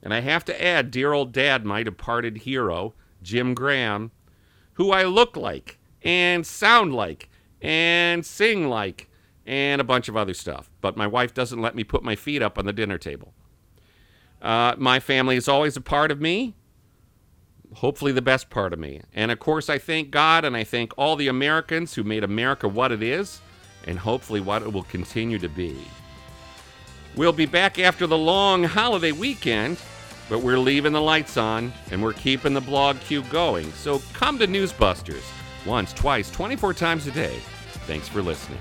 And 0.01 0.13
I 0.13 0.21
have 0.21 0.45
to 0.45 0.63
add, 0.63 0.91
dear 0.91 1.11
old 1.11 1.33
dad, 1.33 1.65
my 1.65 1.83
departed 1.83 2.37
hero, 2.37 2.93
Jim 3.21 3.53
Graham, 3.53 4.11
who 4.73 4.91
I 4.91 5.03
look 5.03 5.35
like 5.35 5.77
and 6.01 6.45
sound 6.47 6.93
like 6.93 7.29
and 7.61 8.25
sing 8.25 8.69
like 8.69 9.09
and 9.45 9.81
a 9.81 9.83
bunch 9.83 10.07
of 10.07 10.15
other 10.15 10.33
stuff. 10.33 10.69
But 10.79 10.95
my 10.95 11.07
wife 11.07 11.33
doesn't 11.33 11.61
let 11.61 11.75
me 11.75 11.83
put 11.83 12.03
my 12.03 12.15
feet 12.15 12.41
up 12.41 12.57
on 12.57 12.65
the 12.65 12.73
dinner 12.73 12.97
table. 12.97 13.33
Uh, 14.41 14.75
my 14.77 14.99
family 14.99 15.35
is 15.35 15.49
always 15.49 15.75
a 15.75 15.81
part 15.81 16.11
of 16.11 16.21
me, 16.21 16.55
hopefully 17.75 18.11
the 18.11 18.21
best 18.21 18.49
part 18.49 18.73
of 18.73 18.79
me. 18.79 19.01
And 19.13 19.31
of 19.31 19.39
course, 19.39 19.69
I 19.69 19.77
thank 19.77 20.11
God 20.11 20.45
and 20.45 20.55
I 20.55 20.63
thank 20.63 20.93
all 20.97 21.15
the 21.15 21.27
Americans 21.27 21.93
who 21.93 22.03
made 22.03 22.23
America 22.23 22.67
what 22.67 22.91
it 22.91 23.03
is 23.03 23.41
and 23.85 23.99
hopefully 23.99 24.39
what 24.39 24.61
it 24.61 24.73
will 24.73 24.83
continue 24.83 25.39
to 25.39 25.49
be. 25.49 25.77
We'll 27.15 27.33
be 27.33 27.45
back 27.45 27.79
after 27.79 28.07
the 28.07 28.17
long 28.17 28.63
holiday 28.63 29.11
weekend, 29.11 29.77
but 30.29 30.39
we're 30.39 30.59
leaving 30.59 30.93
the 30.93 31.01
lights 31.01 31.37
on 31.37 31.73
and 31.91 32.01
we're 32.01 32.13
keeping 32.13 32.53
the 32.53 32.61
blog 32.61 32.99
queue 32.99 33.23
going. 33.23 33.71
So 33.73 34.01
come 34.13 34.37
to 34.39 34.47
Newsbusters 34.47 35.23
once, 35.65 35.93
twice, 35.93 36.29
24 36.31 36.73
times 36.73 37.07
a 37.07 37.11
day. 37.11 37.39
Thanks 37.87 38.07
for 38.07 38.21
listening. 38.21 38.59